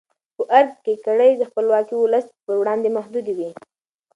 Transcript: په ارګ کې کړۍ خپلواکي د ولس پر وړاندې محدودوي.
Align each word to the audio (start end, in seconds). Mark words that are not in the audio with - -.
په 0.35 0.43
ارګ 0.57 0.71
کې 0.85 0.93
کړۍ 1.05 1.31
خپلواکي 1.49 1.93
د 1.95 1.99
ولس 2.03 2.25
پر 2.45 2.55
وړاندې 2.61 2.89
محدودوي. 2.97 3.49